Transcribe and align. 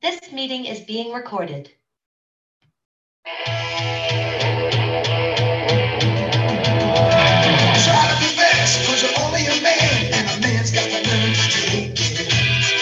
This 0.00 0.30
meeting 0.30 0.64
is 0.64 0.78
being 0.78 1.12
recorded. 1.12 1.72
Try 3.26 3.34
to 8.06 8.16
be 8.22 8.30
best, 8.38 8.86
cause 8.86 9.02
you're 9.02 9.18
only 9.26 9.42
a 9.46 9.60
man, 9.60 10.14
and 10.14 10.30
a 10.30 10.40
man's 10.40 10.70
got 10.70 10.86
to 10.86 11.02
learn 11.02 11.34
to 11.34 11.62
it. 11.74 11.98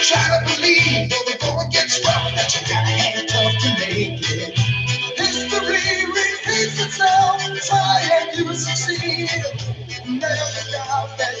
Try 0.05 0.29
to 0.29 0.45
believe, 0.45 1.09
though 1.09 1.25
the 1.25 1.37
going 1.41 1.69
gets 1.71 2.05
rough, 2.05 2.35
that 2.35 2.53
you 2.53 2.61
gotta 2.69 2.93
hang 2.93 3.25
tough 3.25 3.57
to 3.63 3.69
make 3.81 4.21
it. 4.21 4.53
History 5.17 6.05
repeats 6.05 6.77
itself, 6.79 7.41
try 7.65 8.09
and 8.13 8.37
you 8.37 8.53
succeed. 8.53 9.31
Never 10.05 10.71
doubt 10.71 11.17
that 11.17 11.33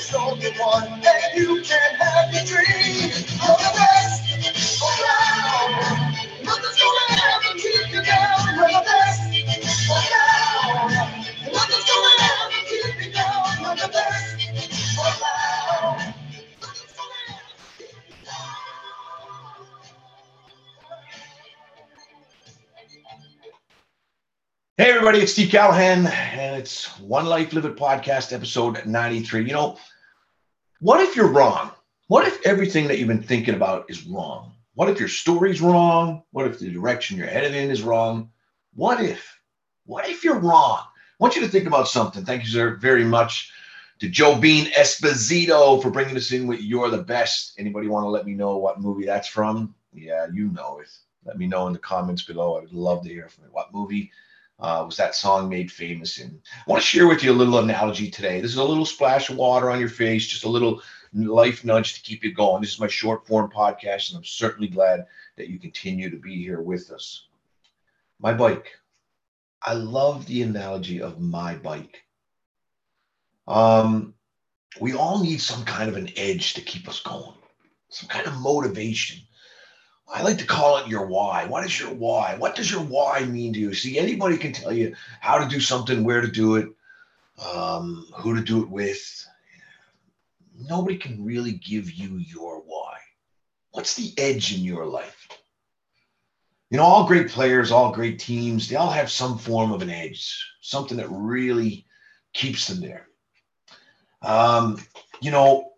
one, 0.59 1.01
that 1.01 1.35
you 1.35 1.61
can 1.61 1.95
have 1.99 2.33
your 2.33 2.45
dream. 2.45 2.86
Hey, 24.79 24.91
everybody, 24.91 25.17
it's 25.17 25.31
Steve 25.31 25.49
Callahan, 25.49 26.05
and 26.05 26.55
it's 26.55 26.99
One 26.99 27.25
Life 27.25 27.51
Live 27.51 27.65
It 27.65 27.75
podcast, 27.77 28.31
episode 28.31 28.85
93. 28.85 29.43
You 29.43 29.53
know, 29.53 29.79
what 30.81 31.01
if 31.01 31.15
you're 31.15 31.31
wrong? 31.31 31.71
What 32.09 32.27
if 32.27 32.45
everything 32.45 32.87
that 32.87 32.99
you've 32.99 33.07
been 33.07 33.23
thinking 33.23 33.55
about 33.55 33.89
is 33.89 34.05
wrong? 34.05 34.53
What 34.75 34.87
if 34.87 34.99
your 34.99 35.09
story's 35.09 35.61
wrong? 35.61 36.21
What 36.29 36.45
if 36.45 36.59
the 36.59 36.69
direction 36.69 37.17
you're 37.17 37.25
headed 37.25 37.55
in 37.55 37.71
is 37.71 37.81
wrong? 37.81 38.29
What 38.75 39.03
if? 39.03 39.39
What 39.87 40.07
if 40.07 40.23
you're 40.23 40.37
wrong? 40.37 40.81
I 40.83 41.15
want 41.17 41.35
you 41.35 41.41
to 41.41 41.47
think 41.47 41.65
about 41.65 41.87
something. 41.87 42.23
Thank 42.23 42.43
you, 42.43 42.49
sir, 42.51 42.75
very 42.75 43.03
much 43.03 43.51
to 43.97 44.07
Joe 44.07 44.37
Bean 44.37 44.67
Esposito 44.73 45.81
for 45.81 45.89
bringing 45.89 46.17
us 46.17 46.31
in 46.31 46.45
with 46.45 46.61
You're 46.61 46.91
the 46.91 47.01
Best. 47.01 47.53
Anybody 47.57 47.87
want 47.87 48.03
to 48.03 48.09
let 48.09 48.27
me 48.27 48.35
know 48.35 48.57
what 48.57 48.79
movie 48.79 49.07
that's 49.07 49.27
from? 49.27 49.73
Yeah, 49.91 50.27
you 50.31 50.49
know 50.49 50.77
it. 50.83 50.95
Let 51.25 51.39
me 51.39 51.47
know 51.47 51.65
in 51.65 51.73
the 51.73 51.79
comments 51.79 52.21
below. 52.21 52.57
I 52.57 52.59
would 52.59 52.73
love 52.73 53.01
to 53.05 53.09
hear 53.09 53.27
from 53.27 53.45
you. 53.45 53.49
What 53.51 53.73
movie? 53.73 54.11
Uh, 54.59 54.83
was 54.85 54.97
that 54.97 55.15
song 55.15 55.49
made 55.49 55.71
famous 55.71 56.17
in. 56.17 56.39
I 56.55 56.69
want 56.69 56.81
to 56.81 56.87
share 56.87 57.07
with 57.07 57.23
you 57.23 57.31
a 57.31 57.33
little 57.33 57.59
analogy 57.59 58.09
today. 58.09 58.41
This 58.41 58.51
is 58.51 58.57
a 58.57 58.63
little 58.63 58.85
splash 58.85 59.29
of 59.29 59.37
water 59.37 59.69
on 59.69 59.79
your 59.79 59.89
face, 59.89 60.25
just 60.25 60.45
a 60.45 60.49
little 60.49 60.81
life 61.13 61.63
nudge 61.63 61.93
to 61.93 62.01
keep 62.01 62.23
you 62.23 62.33
going. 62.33 62.61
This 62.61 62.73
is 62.73 62.79
my 62.79 62.87
short 62.87 63.27
form 63.27 63.51
podcast, 63.51 64.09
and 64.09 64.17
I'm 64.17 64.23
certainly 64.23 64.67
glad 64.67 65.05
that 65.35 65.49
you 65.49 65.59
continue 65.59 66.09
to 66.09 66.17
be 66.17 66.41
here 66.41 66.61
with 66.61 66.91
us. 66.91 67.27
My 68.19 68.33
bike. 68.33 68.79
I 69.61 69.73
love 69.73 70.25
the 70.25 70.43
analogy 70.43 71.01
of 71.01 71.19
my 71.19 71.55
bike. 71.55 72.03
Um, 73.47 74.13
we 74.79 74.93
all 74.93 75.21
need 75.21 75.41
some 75.41 75.65
kind 75.65 75.89
of 75.89 75.97
an 75.97 76.09
edge 76.15 76.53
to 76.55 76.61
keep 76.61 76.87
us 76.87 76.99
going, 76.99 77.37
some 77.89 78.09
kind 78.09 78.27
of 78.27 78.35
motivation. 78.39 79.19
I 80.13 80.21
like 80.21 80.37
to 80.37 80.45
call 80.45 80.77
it 80.77 80.87
your 80.87 81.05
why. 81.05 81.45
What 81.45 81.65
is 81.65 81.79
your 81.79 81.93
why? 81.93 82.35
What 82.37 82.55
does 82.55 82.71
your 82.71 82.81
why 82.81 83.25
mean 83.25 83.53
to 83.53 83.59
you? 83.59 83.73
See, 83.73 83.99
anybody 83.99 84.37
can 84.37 84.53
tell 84.53 84.71
you 84.71 84.95
how 85.19 85.37
to 85.37 85.47
do 85.47 85.59
something, 85.59 86.03
where 86.03 86.21
to 86.21 86.31
do 86.31 86.55
it, 86.55 86.69
um, 87.45 88.07
who 88.15 88.35
to 88.35 88.41
do 88.41 88.61
it 88.63 88.69
with. 88.69 89.27
Nobody 90.59 90.97
can 90.97 91.23
really 91.23 91.51
give 91.51 91.91
you 91.91 92.17
your 92.17 92.61
why. 92.61 92.97
What's 93.71 93.95
the 93.95 94.13
edge 94.17 94.55
in 94.55 94.63
your 94.63 94.85
life? 94.85 95.27
You 96.69 96.77
know, 96.77 96.83
all 96.83 97.07
great 97.07 97.29
players, 97.29 97.71
all 97.71 97.93
great 97.93 98.19
teams, 98.19 98.67
they 98.67 98.75
all 98.75 98.89
have 98.89 99.11
some 99.11 99.37
form 99.37 99.71
of 99.71 99.81
an 99.81 99.89
edge, 99.89 100.45
something 100.61 100.97
that 100.97 101.07
really 101.09 101.85
keeps 102.33 102.67
them 102.67 102.81
there. 102.81 103.07
Um, 104.21 104.77
you 105.21 105.31
know, 105.31 105.71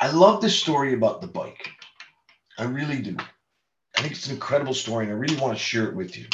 I 0.00 0.10
love 0.10 0.40
this 0.40 0.58
story 0.58 0.94
about 0.94 1.20
the 1.20 1.26
bike. 1.26 1.51
I 2.62 2.66
really 2.66 3.02
do. 3.02 3.16
I 3.98 4.02
think 4.02 4.12
it's 4.12 4.28
an 4.28 4.34
incredible 4.34 4.72
story, 4.72 5.06
and 5.06 5.12
I 5.12 5.16
really 5.16 5.34
want 5.34 5.52
to 5.52 5.58
share 5.58 5.88
it 5.88 5.96
with 5.96 6.16
you. 6.16 6.26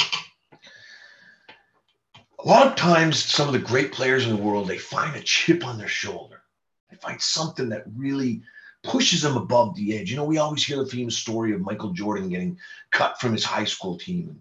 A 2.37 2.47
lot 2.47 2.67
of 2.67 2.75
times, 2.75 3.23
some 3.23 3.47
of 3.47 3.53
the 3.53 3.67
great 3.67 3.91
players 3.91 4.27
in 4.27 4.35
the 4.35 4.41
world, 4.41 4.67
they 4.67 4.77
find 4.77 5.15
a 5.15 5.23
chip 5.23 5.65
on 5.65 5.79
their 5.79 5.87
shoulder. 5.87 6.43
They 6.91 6.97
find 6.97 7.19
something 7.19 7.69
that 7.69 7.85
really 7.95 8.43
pushes 8.83 9.23
them 9.23 9.37
above 9.37 9.75
the 9.75 9.97
edge. 9.97 10.11
You 10.11 10.17
know, 10.17 10.23
we 10.23 10.37
always 10.37 10.63
hear 10.63 10.77
the 10.77 10.85
famous 10.85 11.17
story 11.17 11.51
of 11.51 11.61
Michael 11.61 11.93
Jordan 11.93 12.29
getting 12.29 12.59
cut 12.91 13.19
from 13.19 13.31
his 13.31 13.43
high 13.43 13.65
school 13.65 13.97
team 13.97 14.29
and 14.29 14.39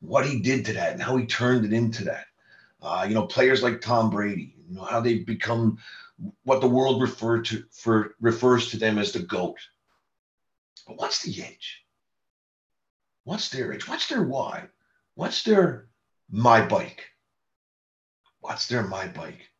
what 0.00 0.26
he 0.26 0.40
did 0.40 0.66
to 0.66 0.74
that 0.74 0.92
and 0.92 1.02
how 1.02 1.16
he 1.16 1.24
turned 1.24 1.64
it 1.64 1.72
into 1.72 2.04
that. 2.04 2.26
Uh, 2.82 3.06
you 3.08 3.14
know, 3.14 3.26
players 3.26 3.62
like 3.62 3.80
Tom 3.80 4.10
Brady, 4.10 4.56
you 4.68 4.76
know, 4.76 4.84
how 4.84 5.00
they've 5.00 5.24
become 5.24 5.78
what 6.42 6.60
the 6.60 6.68
world 6.68 7.00
refer 7.00 7.40
to 7.40 7.64
for 7.70 8.14
refers 8.20 8.70
to 8.72 8.76
them 8.76 8.98
as 8.98 9.12
the 9.12 9.20
GOAT. 9.20 9.56
But 10.86 10.98
what's 10.98 11.22
the 11.22 11.42
edge? 11.42 11.84
What's 13.24 13.48
their 13.48 13.72
edge? 13.72 13.88
What's 13.88 14.08
their 14.08 14.22
why? 14.22 14.68
What's 15.14 15.42
their 15.42 15.88
my 16.30 16.66
bike? 16.66 17.04
What's 18.40 18.68
their 18.68 18.82
my 18.82 19.08
bike? 19.08 19.50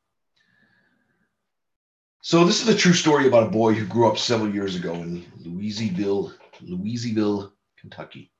So 2.20 2.44
this 2.44 2.62
is 2.62 2.68
a 2.68 2.76
true 2.76 2.92
story 2.92 3.26
about 3.26 3.46
a 3.46 3.50
boy 3.50 3.74
who 3.74 3.86
grew 3.86 4.08
up 4.08 4.18
several 4.18 4.52
years 4.52 4.76
ago 4.76 4.94
in 4.94 5.24
Louisville, 5.38 6.32
Louisville, 6.60 7.52
Kentucky. 7.78 8.30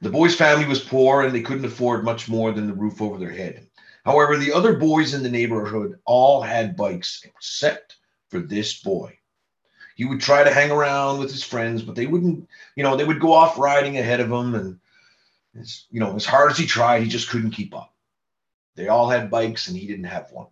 The 0.00 0.10
boy's 0.10 0.34
family 0.34 0.66
was 0.66 0.80
poor 0.80 1.22
and 1.22 1.34
they 1.34 1.42
couldn't 1.42 1.64
afford 1.64 2.04
much 2.04 2.28
more 2.28 2.52
than 2.52 2.66
the 2.66 2.74
roof 2.74 3.00
over 3.00 3.18
their 3.18 3.30
head. 3.30 3.68
However, 4.04 4.36
the 4.36 4.52
other 4.52 4.76
boys 4.76 5.14
in 5.14 5.22
the 5.22 5.30
neighborhood 5.30 6.00
all 6.04 6.42
had 6.42 6.76
bikes 6.76 7.22
except 7.24 7.96
for 8.30 8.40
this 8.40 8.80
boy 8.82 9.16
he 9.94 10.04
would 10.04 10.20
try 10.20 10.44
to 10.44 10.52
hang 10.52 10.70
around 10.70 11.18
with 11.18 11.30
his 11.30 11.42
friends, 11.42 11.82
but 11.82 11.94
they 11.94 12.06
wouldn't, 12.06 12.48
you 12.76 12.82
know, 12.82 12.96
they 12.96 13.04
would 13.04 13.20
go 13.20 13.32
off 13.32 13.58
riding 13.58 13.98
ahead 13.98 14.20
of 14.20 14.30
him. 14.30 14.54
And, 14.54 14.78
as, 15.58 15.84
you 15.90 16.00
know, 16.00 16.14
as 16.16 16.24
hard 16.24 16.50
as 16.50 16.58
he 16.58 16.66
tried, 16.66 17.02
he 17.02 17.08
just 17.08 17.28
couldn't 17.28 17.50
keep 17.50 17.74
up. 17.74 17.94
They 18.74 18.88
all 18.88 19.08
had 19.08 19.30
bikes 19.30 19.68
and 19.68 19.76
he 19.76 19.86
didn't 19.86 20.04
have 20.04 20.32
one. 20.32 20.46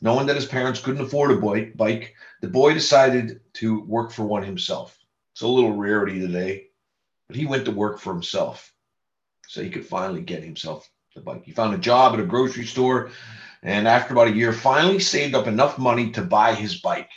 Knowing 0.00 0.26
that 0.26 0.36
his 0.36 0.46
parents 0.46 0.80
couldn't 0.80 1.04
afford 1.04 1.30
a 1.30 1.70
bike, 1.76 2.14
the 2.40 2.48
boy 2.48 2.74
decided 2.74 3.40
to 3.54 3.82
work 3.82 4.10
for 4.10 4.24
one 4.24 4.42
himself. 4.42 4.98
It's 5.32 5.42
a 5.42 5.46
little 5.46 5.76
rarity 5.76 6.20
today, 6.20 6.66
but 7.28 7.36
he 7.36 7.46
went 7.46 7.64
to 7.64 7.70
work 7.70 8.00
for 8.00 8.12
himself 8.12 8.74
so 9.46 9.62
he 9.62 9.70
could 9.70 9.86
finally 9.86 10.20
get 10.20 10.42
himself 10.42 10.90
the 11.14 11.20
bike. 11.20 11.44
He 11.44 11.52
found 11.52 11.74
a 11.74 11.78
job 11.78 12.14
at 12.14 12.20
a 12.20 12.24
grocery 12.24 12.66
store 12.66 13.10
and 13.62 13.86
after 13.86 14.12
about 14.12 14.28
a 14.28 14.32
year 14.32 14.52
finally 14.52 14.98
saved 14.98 15.34
up 15.34 15.46
enough 15.46 15.78
money 15.78 16.10
to 16.12 16.22
buy 16.22 16.54
his 16.54 16.80
bike. 16.80 17.10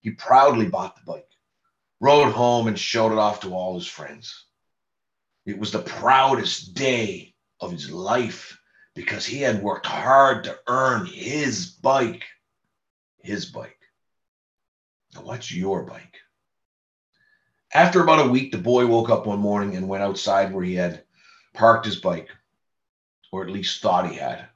He 0.00 0.10
proudly 0.10 0.66
bought 0.66 0.96
the 0.96 1.02
bike, 1.04 1.28
rode 2.00 2.32
home, 2.32 2.68
and 2.68 2.78
showed 2.78 3.12
it 3.12 3.18
off 3.18 3.40
to 3.40 3.54
all 3.54 3.74
his 3.74 3.86
friends. 3.86 4.46
It 5.44 5.58
was 5.58 5.72
the 5.72 5.82
proudest 5.82 6.74
day 6.74 7.34
of 7.60 7.72
his 7.72 7.90
life 7.90 8.58
because 8.94 9.24
he 9.24 9.40
had 9.40 9.62
worked 9.62 9.86
hard 9.86 10.44
to 10.44 10.58
earn 10.66 11.06
his 11.06 11.66
bike. 11.66 12.24
His 13.18 13.46
bike. 13.46 13.78
Now, 15.14 15.22
what's 15.22 15.52
your 15.52 15.84
bike? 15.84 16.16
After 17.74 18.02
about 18.02 18.26
a 18.26 18.30
week, 18.30 18.52
the 18.52 18.58
boy 18.58 18.86
woke 18.86 19.10
up 19.10 19.26
one 19.26 19.40
morning 19.40 19.76
and 19.76 19.88
went 19.88 20.02
outside 20.02 20.52
where 20.52 20.64
he 20.64 20.74
had 20.74 21.04
parked 21.52 21.84
his 21.84 21.96
bike, 21.96 22.28
or 23.30 23.42
at 23.42 23.50
least 23.50 23.82
thought 23.82 24.10
he 24.10 24.16
had. 24.16 24.48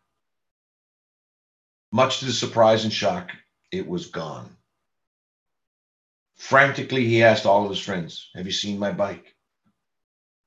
Much 1.90 2.20
to 2.20 2.26
his 2.26 2.38
surprise 2.38 2.84
and 2.84 2.92
shock, 2.92 3.30
it 3.70 3.86
was 3.86 4.06
gone. 4.06 4.56
Frantically, 6.42 7.06
he 7.06 7.22
asked 7.22 7.46
all 7.46 7.62
of 7.62 7.70
his 7.70 7.78
friends, 7.78 8.28
Have 8.34 8.46
you 8.46 8.52
seen 8.52 8.76
my 8.76 8.90
bike? 8.90 9.36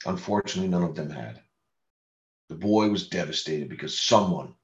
Unfortunately, 0.05 0.69
none 0.69 0.83
of 0.83 0.93
them 0.93 1.09
had. 1.09 1.41
The 2.49 2.55
boy 2.55 2.89
was 2.89 3.07
devastated 3.07 3.69
because 3.69 3.97
someone 3.97 4.55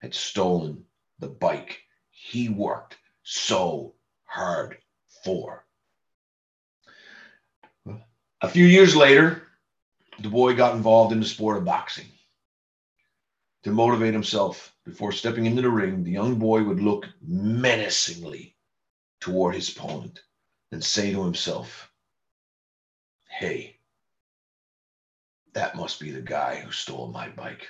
had 0.00 0.14
stolen 0.14 0.86
the 1.18 1.28
bike 1.28 1.82
he 2.08 2.48
worked 2.48 2.96
so 3.22 3.94
hard 4.24 4.78
for. 5.22 5.66
A 8.40 8.48
few 8.48 8.64
years 8.64 8.96
later, 8.96 9.46
the 10.18 10.30
boy 10.30 10.54
got 10.54 10.74
involved 10.74 11.12
in 11.12 11.20
the 11.20 11.26
sport 11.26 11.58
of 11.58 11.66
boxing. 11.66 12.08
To 13.64 13.70
motivate 13.70 14.14
himself 14.14 14.74
before 14.86 15.12
stepping 15.12 15.44
into 15.44 15.60
the 15.60 15.68
ring, 15.68 16.02
the 16.02 16.10
young 16.10 16.36
boy 16.36 16.64
would 16.64 16.80
look 16.80 17.06
menacingly 17.20 18.56
toward 19.20 19.54
his 19.54 19.76
opponent 19.76 20.22
and 20.72 20.84
say 20.84 21.12
to 21.12 21.22
himself, 21.22 21.90
hey, 23.28 23.76
that 25.52 25.74
must 25.76 25.98
be 26.00 26.10
the 26.10 26.20
guy 26.20 26.56
who 26.56 26.70
stole 26.70 27.08
my 27.08 27.28
bike. 27.28 27.66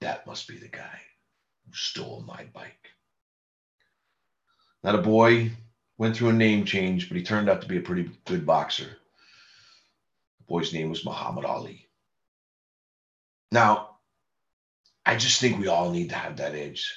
That 0.00 0.26
must 0.26 0.48
be 0.48 0.58
the 0.58 0.68
guy 0.68 0.98
who 1.66 1.72
stole 1.74 2.24
my 2.26 2.44
bike. 2.52 2.90
Now 4.82 4.92
the 4.92 4.98
boy 4.98 5.50
went 5.96 6.16
through 6.16 6.30
a 6.30 6.34
name 6.34 6.64
change, 6.64 7.08
but 7.08 7.16
he 7.16 7.22
turned 7.22 7.48
out 7.48 7.62
to 7.62 7.68
be 7.68 7.78
a 7.78 7.82
pretty 7.82 8.10
good 8.24 8.44
boxer. 8.44 8.84
The 8.84 10.44
boy's 10.46 10.72
name 10.72 10.90
was 10.90 11.04
Muhammad 11.04 11.44
Ali. 11.44 11.88
Now, 13.52 13.90
I 15.06 15.16
just 15.16 15.40
think 15.40 15.58
we 15.58 15.68
all 15.68 15.90
need 15.90 16.08
to 16.08 16.16
have 16.16 16.36
that 16.38 16.54
edge. 16.54 16.92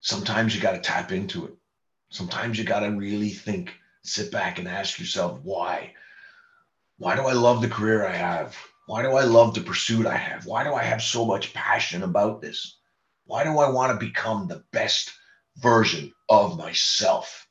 Sometimes 0.00 0.54
you 0.54 0.60
got 0.60 0.72
to 0.72 0.80
tap 0.80 1.12
into 1.12 1.46
it. 1.46 1.52
Sometimes 2.12 2.58
you 2.58 2.64
got 2.64 2.80
to 2.80 2.90
really 2.90 3.30
think, 3.30 3.72
sit 4.04 4.30
back 4.30 4.58
and 4.58 4.68
ask 4.68 4.98
yourself, 4.98 5.40
why? 5.42 5.94
Why 6.98 7.16
do 7.16 7.22
I 7.22 7.32
love 7.32 7.62
the 7.62 7.70
career 7.70 8.06
I 8.06 8.14
have? 8.14 8.54
Why 8.86 9.00
do 9.00 9.12
I 9.12 9.24
love 9.24 9.54
the 9.54 9.62
pursuit 9.62 10.04
I 10.04 10.18
have? 10.18 10.44
Why 10.44 10.62
do 10.62 10.74
I 10.74 10.82
have 10.82 11.02
so 11.02 11.24
much 11.24 11.54
passion 11.54 12.02
about 12.02 12.42
this? 12.42 12.76
Why 13.24 13.44
do 13.44 13.58
I 13.58 13.70
want 13.70 13.98
to 13.98 14.06
become 14.06 14.46
the 14.46 14.62
best 14.72 15.10
version 15.56 16.12
of 16.28 16.58
myself? 16.58 17.48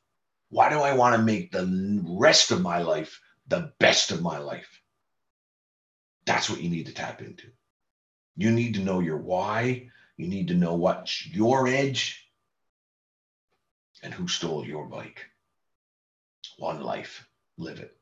Why 0.49 0.69
do 0.69 0.79
I 0.79 0.93
want 0.93 1.15
to 1.15 1.23
make 1.23 1.51
the 1.51 1.99
rest 2.07 2.51
of 2.51 2.61
my 2.61 2.83
life 2.83 3.19
the 3.47 3.73
best 3.79 4.11
of 4.11 4.21
my 4.21 4.37
life? 4.37 4.79
That's 6.27 6.51
what 6.51 6.61
you 6.61 6.69
need 6.69 6.85
to 6.85 6.93
tap 6.93 7.23
into. 7.23 7.47
You 8.37 8.51
need 8.51 8.75
to 8.75 8.81
know 8.81 8.99
your 8.99 9.17
why. 9.17 9.89
You 10.17 10.27
need 10.27 10.49
to 10.49 10.53
know 10.53 10.75
what's 10.75 11.25
your 11.25 11.67
edge 11.67 12.20
and 14.01 14.13
who 14.13 14.27
stole 14.27 14.65
your 14.65 14.85
bike. 14.85 15.25
One 16.57 16.81
life, 16.81 17.27
live 17.57 17.79
it. 17.79 17.97